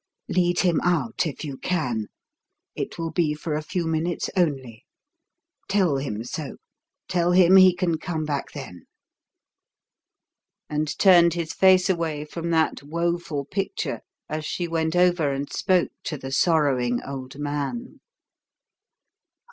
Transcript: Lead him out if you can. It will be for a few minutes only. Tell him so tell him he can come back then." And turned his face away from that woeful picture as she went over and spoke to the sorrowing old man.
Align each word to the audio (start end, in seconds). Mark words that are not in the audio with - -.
Lead 0.29 0.61
him 0.61 0.81
out 0.83 1.27
if 1.27 1.45
you 1.45 1.57
can. 1.57 2.07
It 2.73 2.97
will 2.97 3.11
be 3.11 3.35
for 3.35 3.53
a 3.53 3.61
few 3.61 3.85
minutes 3.85 4.31
only. 4.35 4.83
Tell 5.69 5.97
him 5.97 6.23
so 6.23 6.57
tell 7.07 7.33
him 7.33 7.55
he 7.57 7.75
can 7.75 7.99
come 7.99 8.25
back 8.25 8.51
then." 8.51 8.87
And 10.67 10.97
turned 10.97 11.35
his 11.35 11.53
face 11.53 11.87
away 11.87 12.25
from 12.25 12.49
that 12.49 12.81
woeful 12.81 13.45
picture 13.45 14.01
as 14.27 14.43
she 14.43 14.67
went 14.67 14.95
over 14.95 15.31
and 15.31 15.53
spoke 15.53 15.91
to 16.05 16.17
the 16.17 16.31
sorrowing 16.31 16.99
old 17.03 17.37
man. 17.37 17.99